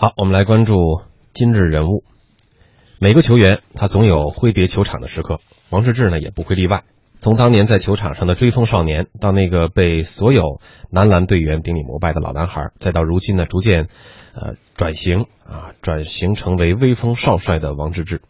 [0.00, 2.04] 好，我们来关注今日人物。
[3.00, 5.40] 每个球员他总有挥别球场的时刻，
[5.70, 6.84] 王治郅呢也不会例外。
[7.18, 13.88] 从当年在球场上的追风少年，到那个被所有男篮队员顶礼膜拜的老男孩，再到如今呢逐渐，
[14.34, 18.20] 呃转型啊转型成为威风少帅的王治郅，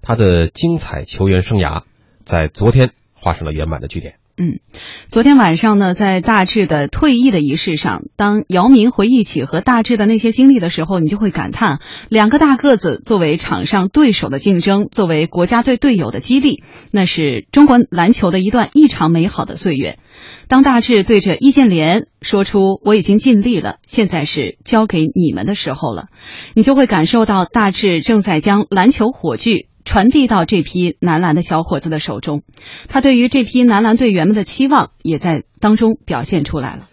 [0.00, 1.82] 他的精彩球员生涯
[2.24, 4.20] 在昨天画上了圆满的句点。
[4.40, 4.60] 嗯，
[5.08, 16.62] 昨天晚上呢，在大志的退役的仪式上，当姚明回忆起和大志的那些经历的时候，你就会感叹，两个大个子作为场上对手的竞争，作为国家队队友的激励，
[16.92, 19.98] 那是中国篮球的一段异常美好的岁月。
[20.46, 26.06] 当大志对着易建联说出“我已经尽力了，现在是交给你们的时候了”，
[26.54, 29.67] 你就会感受到大志正在将篮球火炬。
[29.88, 32.42] 传递到这批男篮的小伙子的手中，
[32.88, 36.86] 他对于这批男篮队员们的期望也在当中表现出来了。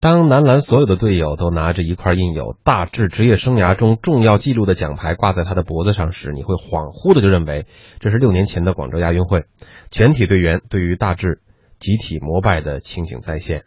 [0.00, 7.66] 当男篮所有的队友都拿着一块印有大志职业生涯中重要记录的奖牌挂在他的脖子上时，你会恍惚的就认为
[7.98, 9.46] 这是六年前的广州亚运会，
[9.90, 11.40] 全体队员对于大志
[11.80, 13.64] 集体膜拜的情景再现。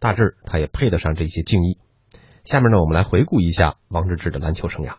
[0.00, 1.78] 大志他也配得上这些敬意。
[2.42, 4.94] 下面呢，我们来回顾一下王治郅的篮球生涯。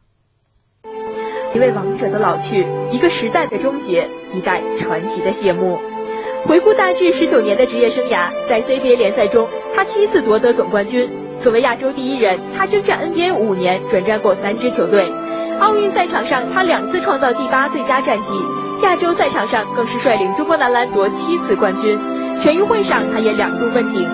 [1.53, 5.79] 一位王者的老去，一个时代的终结，一代传奇的谢幕。
[6.45, 11.09] 回顾大致十九年的职业生涯，在 CBA 联赛中，他七次夺得总冠军。
[11.41, 15.11] 作为亚洲第一人，他征战 NBA 五年，转战过三支球队。
[15.59, 18.33] 奥运赛场上，他两次创造第八最佳战绩；
[18.83, 21.99] 亚洲赛场上，更是率领中国男篮夺七次冠军。
[22.39, 24.07] 全运会上，他也两度问鼎。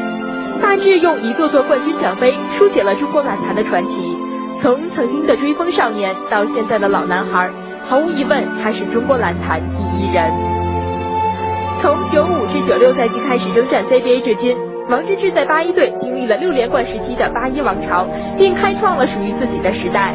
[0.61, 4.17] 大致用一座座冠军奖杯，书写了中国篮坛的传奇。
[4.61, 7.49] 从曾经的追风少年到现在的老男孩，
[7.87, 10.31] 毫无疑问，他是中国篮坛第一人。
[11.81, 14.57] 从九五至九六赛季开始征战 CBA 至今，
[14.89, 20.13] 王治郅在八一队经历了六连冠时期的八一王朝，并开创了属于自己的时代。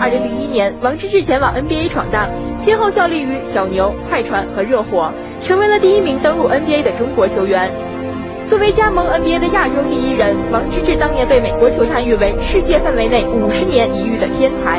[0.00, 7.70] 二零零一年，王治郅前往 NBA 闯荡，先后效力于小牛、快船和热火，成为了第一名登陆 NBA 的中国球员。
[8.52, 14.78] 作为加盟 NBA 的亚洲第一人，王治郅当年被美国球坛誉为世界范围内五十年一遇的天才。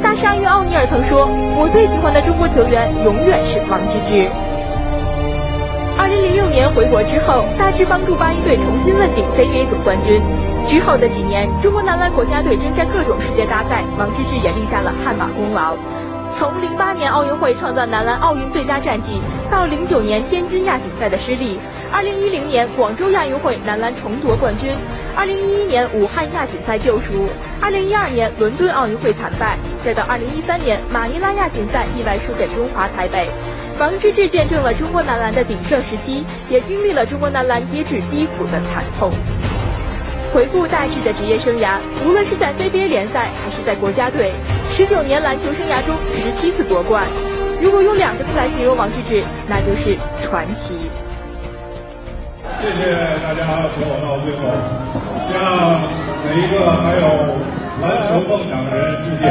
[0.00, 1.26] 大鲨鱼奥尼尔曾说
[1.58, 4.30] ：“我最喜欢的中国球员永远是王治郅。”
[5.98, 10.22] 二零零六年回国之后，大致帮助八一队重新问鼎 CBA 总冠军。
[10.70, 15.74] 之后的几年，中国男篮国家队征战各种世界大赛，王治郅也立下了汗马功劳。
[16.36, 21.58] 从零八年奥运会创造男篮奥运最佳战绩，到零九年天津亚锦赛的失利，
[21.92, 24.70] 二零一零年广州亚运会男篮重夺冠军，
[25.16, 27.28] 二零一一年武汉亚锦赛救赎，
[27.60, 33.28] 二零一二年伦敦奥运会惨败，再到二零一三年马尼拉亚锦赛意外输给中华台北，
[33.80, 39.10] 王治郅见证了中国男篮的鼎盛时期，也经历了中国男篮跌至低谷的惨痛。
[40.30, 44.34] 回顾大致的职业生涯，无论是在 CBA 联赛还是在国家队，
[44.78, 47.04] 十九年篮球生涯中十七次夺冠。
[47.60, 50.78] 如果用两个字来形容王治郅，那就是传奇。
[52.62, 54.46] 谢谢大家陪我到最后，
[55.32, 55.82] 向
[56.24, 57.02] 每一个还有
[57.82, 59.26] 篮球梦想的人致敬。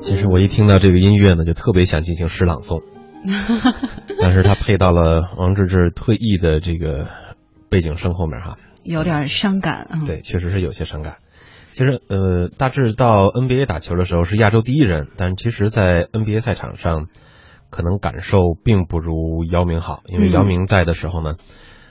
[0.00, 2.84] 其实我一听到这个音乐呢，就特别想进行诗朗诵。
[4.22, 7.08] 但是他配到了王治郅退役的这个
[7.74, 10.02] 背景声后面哈，有点伤感啊。
[10.06, 11.16] 对，确实是有些伤感。
[11.72, 17.08] 其实呃，大致到 NBA 打球的时候是亚洲第一人，但其实，在 NBA 赛场上，
[17.68, 21.34] 可能感受并不如姚明好，因为姚明在的时候呢，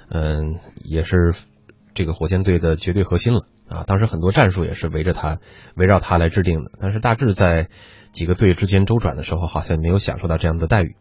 [0.09, 0.55] 嗯，
[0.85, 1.33] 也是
[1.93, 3.83] 这个火箭队的绝对核心了啊。
[3.85, 5.39] 当时很多战术也是围着他，
[5.75, 6.71] 围绕他来制定的。
[6.79, 7.67] 但是大致在
[8.13, 10.95] 几个队之间周转的时候，好像没有享受到这样的待遇。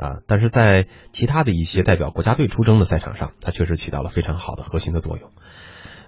[0.00, 5.30] 啊，但是在其他的一些代表国家队出征的赛场上，他确实起到了非常好的核心的作用。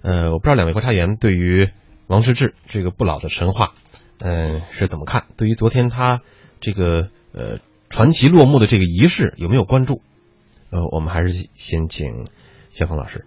[0.01, 1.69] 呃，我不知道两位观察员对于
[2.07, 3.75] 王治郅这个不老的神话，
[4.19, 5.27] 嗯，是怎么看？
[5.37, 6.23] 对于昨天他
[6.61, 7.59] 这个呃
[7.91, 10.01] 传奇落幕的这个仪式有没有关注？
[10.71, 12.25] 呃，我们还是先请
[12.71, 13.27] 先锋老师。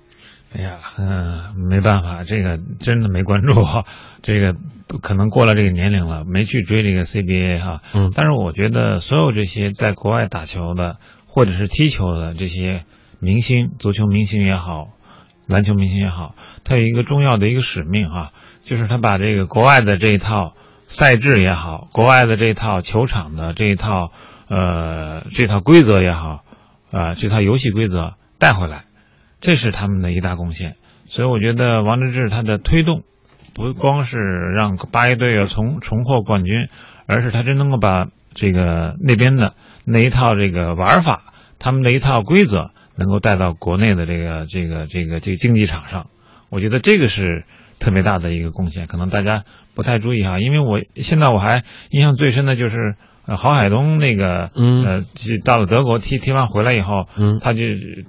[0.57, 3.53] 哎呀，嗯，没办法，这个真的没关注，
[4.23, 4.55] 这个
[5.01, 7.81] 可能过了这个年龄了，没去追这个 CBA 哈。
[7.93, 8.09] 嗯。
[8.15, 10.95] 但是我觉得，所有这些在国外打球的
[11.27, 12.85] 或者是踢球的这些
[13.19, 14.87] 明星，足球明星也好，
[15.45, 18.31] 篮球明星也好，他有一个重要的一个使命哈，
[18.63, 20.53] 就是他把这个国外的这一套
[20.87, 24.13] 赛制也好，国外的这套球场的这一套
[24.49, 26.45] 呃这套规则也好，
[26.91, 28.85] 啊这套游戏规则带回来。
[29.45, 30.75] 这是他们的一大贡献，
[31.07, 33.03] 所以我觉得王治郅他的推动，
[33.53, 36.67] 不光是让八一队要重重获冠军，
[37.05, 39.53] 而是他真能够把这个那边的
[39.83, 46.07] 那一套这个玩法，他们的一套规则能够带到国内的这个这个这个这个竞技场上，
[46.49, 47.45] 我觉得这个是
[47.79, 48.87] 特别大的一个贡献。
[48.87, 49.43] 可能大家
[49.75, 52.95] 不太注意哈，因为我现在我还印象最深的就是
[53.27, 54.85] 呃郝海东那个嗯。
[54.85, 55.01] 呃
[55.43, 57.39] 到了德国踢踢完回来以后，嗯。
[57.41, 57.59] 他就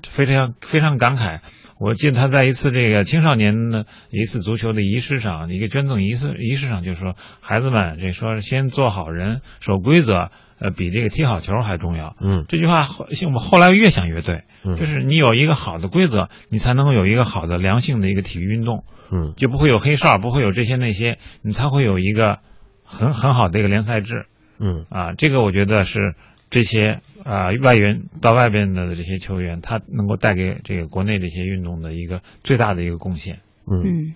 [0.07, 1.41] 非常非常感慨。
[1.79, 12.17] 我记得他在一次这个青少年的一次足球的仪式上，一个捐赠仪式仪式上就说，孩子们，这说先做好人，守规则，呃，比这个踢好球还重要。
[12.19, 12.47] 嗯。
[12.49, 14.77] 这句话后我们后来越想越对，嗯。
[14.77, 19.35] 就是你有一个好的规则，你才能够有一个好的良性的一个体育运动，嗯。
[19.37, 22.39] 就不会有黑哨，不会有这些那些，你才会有一个
[22.85, 24.25] 很很好的一个联赛制
[24.59, 25.13] 嗯啊。
[25.17, 26.15] 这个我觉得是
[26.51, 33.41] 这些啊外援到外边的这些球员，他能够带给这个国内这些运动的一个最大的一个贡献。
[33.71, 34.15] 嗯嗯，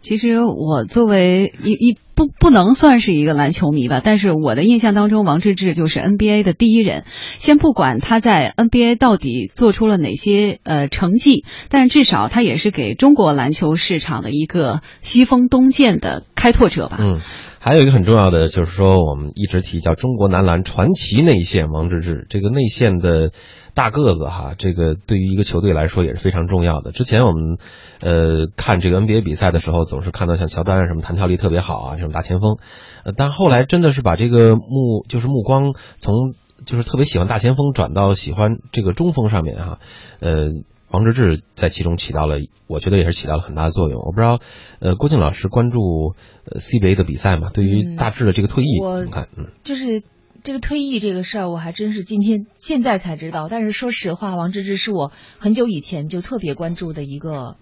[0.00, 7.02] 其实我作为一一不不能算是一个篮球迷吧，但是我的印象当中，王治郅就是 NBA 的第一人。
[7.06, 16.98] 先不管他在 NBA 到底做出了哪些呃成绩，但至少他也是给中国篮球市场的一个西风东渐的开拓者吧。
[17.00, 17.18] 嗯，
[17.64, 23.30] 还有一个很重要的就是说，我们一直提叫中国男篮传奇内线王治郅，这个内线的
[23.72, 26.92] 大个子哈，这个对于一个球队来说也是非常重要的。
[26.92, 27.56] 之前我们
[28.00, 32.58] 呃看这个 NBA 比赛的时候，总是看到像乔丹啊什么弹跳力特别好啊，这种大前锋，
[33.02, 36.34] 呃，但后来真的是把这个目就是目光从
[36.66, 39.78] 就是特别喜欢大前锋转到喜欢这个中锋上面哈，
[40.20, 40.50] 呃。
[40.94, 42.36] 王治郅在其中起到了，
[42.68, 44.00] 我觉得也是起到了很大的作用。
[44.00, 44.38] 我不知道，
[44.78, 46.14] 呃，郭靖老师关注
[46.44, 47.50] 呃 CBA 的比赛嘛？
[47.50, 49.28] 对于嗯大致的这个退役我怎么看？
[49.36, 50.04] 嗯就是
[50.44, 53.48] 这个退役这个事儿，我还真是今天现在才知道。
[53.50, 57.56] 但是说实话，王治郅是我很久以前就特别关注的一个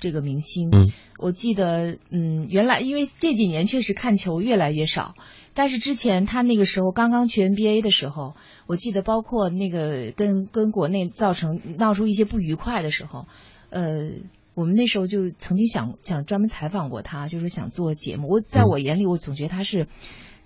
[0.00, 0.70] 这个明星。
[0.70, 5.14] 嗯，我记得，嗯，原来因为这几年确实看球越来越少，
[5.58, 8.34] 但是之前他那个时候刚刚去 NBA 的时候，
[8.68, 13.26] 我记得包括那个跟跟国内造成闹出一些不愉快的时候，
[13.70, 14.12] 呃。
[14.54, 18.26] 我们那时候就曾经想想专门采访过他，就是想做节目。
[18.28, 19.86] 我在嗯我眼里，我总觉得他是，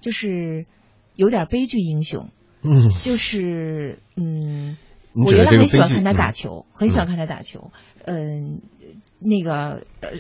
[0.01, 0.67] 就是
[1.15, 2.29] 有点悲剧英雄，
[2.61, 4.77] 嗯，就是嗯，
[5.15, 7.71] 我原来很喜欢看他打嗯球，很喜欢看他打球。
[8.05, 8.61] 嗯，
[9.19, 10.11] 那个，呃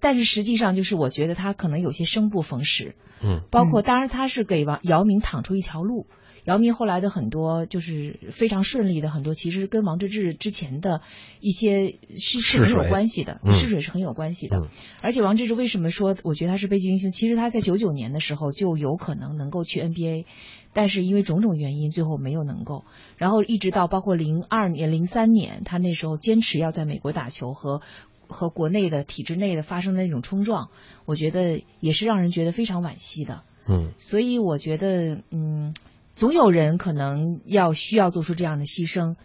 [0.00, 6.06] 但是实际上就是我觉得他可能有些生不逢时，嗯包括当然他是给王姚明躺出一条路。
[6.44, 11.02] 姚明后来的很多就是非常顺利的很多，其实跟王治郅之前的
[11.40, 14.60] 一些是是很有关系的，嗯试水是很有关系的。
[14.60, 14.68] 嗯
[15.02, 17.10] 而且王治郅为什么说我觉得他是悲剧英雄？
[17.10, 20.24] 其实他在九九年的时候就有可能能够去 NBA，
[20.72, 22.84] 但是因为种种原因最后没有能够。
[23.18, 27.82] 然后一直到包括零二年、零三年，他那时候坚持要在美国打球和
[28.28, 30.70] 和国内的体制内的发生的那种冲撞，
[31.06, 33.42] 我觉得也是让人觉得非常惋惜的。
[33.66, 35.74] 嗯所以我觉得，嗯，
[36.14, 39.16] 总有人可能要需要做出这样的牺牲，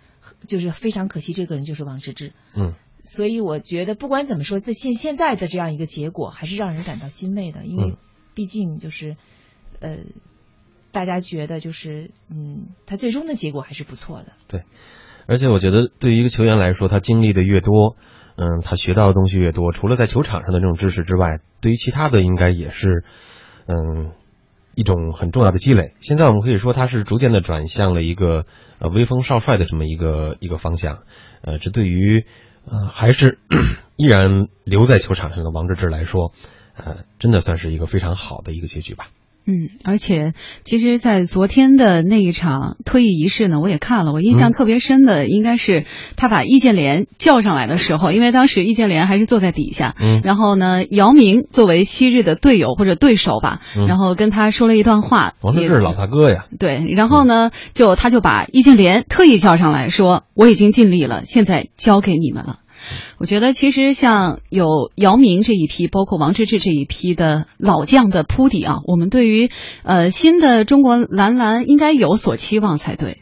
[0.48, 2.32] 就是非常可惜，这个人就是王治郅。
[2.56, 7.98] 嗯所以我觉得，不管怎么说，在现现在的这样一个结果，还是让人感到欣慰的，因为嗯
[8.34, 9.18] 毕竟就是，
[9.80, 9.98] 呃，
[10.94, 14.32] 大家觉得就是，嗯，他最终的结果还是不错的。
[14.48, 14.64] 对
[15.26, 17.96] 而且我觉得对于一个球员来说，他经历的越多，
[18.36, 23.04] 嗯，他学到的东西越多，除了在球场上的这种知识之外，对于其他的应该也是，
[23.68, 24.12] 嗯，
[24.76, 25.94] 一种很重要的积累。
[26.00, 28.46] 现在我们可以说他是逐渐的转向了一个
[28.80, 31.04] 呃威风少帅的这么一个一个方向，
[31.42, 32.26] 呃，这对于
[32.66, 33.40] 呃还是
[33.98, 36.32] 依然留在球场上的王治郅来说，
[36.76, 39.10] 呃，真的算是一个非常好的一个结局吧。
[39.46, 40.34] 嗯，而且
[40.64, 44.54] 其实，在昨天的那一场退役仪式呢，我也看了，我印象嗯。
[44.54, 45.86] 特别深的应该是
[46.16, 50.22] 他把易建联叫上来的时候，因为当时易建联还是坐在底下，嗯。
[50.24, 53.86] 然后呢，姚明作为昔日的队友或者对手吧，嗯。
[53.86, 62.60] 然后跟他说了一段话，也王治郅老大哥呀，对，然后呢，就他就把易建联特意叫上来说：“我已经尽力了，现在交给你们了。”
[63.18, 69.50] 我觉得其实像有姚明这一批，包括王治郅这一批的老将的铺底啊，我们对于
[69.84, 73.18] 呃新的中国男篮应该有所期望才对。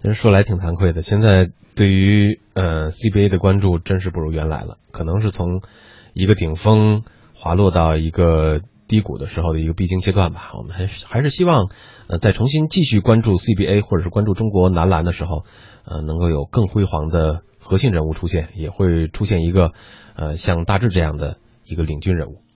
[0.00, 5.60] 其实说来挺惭愧的，现在对于呃 CBA 的关注真是不如原来了，可能是从
[6.14, 7.02] 一个顶峰
[7.34, 10.50] 滑落到一个低谷的时候的一个必经阶段吧。
[10.56, 11.68] 我们还是还是希望，
[12.08, 15.44] 呃，再重新继续关注 CBA 或者是关注中国男篮的时候，
[15.84, 19.72] 呃，能够有更辉煌的核心人物出现，也会出现一个
[20.16, 22.42] 呃像大志这样的一个领军人物。